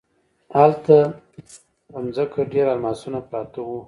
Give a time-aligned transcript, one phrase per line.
[0.57, 0.97] هلته
[1.89, 3.77] په ځمکه ډیر الماسونه پراته وو.